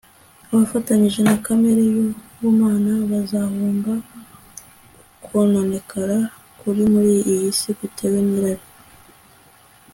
[0.51, 3.93] abafatanyije na kamere y'ubumana bazahunga
[5.17, 6.17] ukononekara
[6.59, 8.65] kuri muri iyi si gutewe n'irari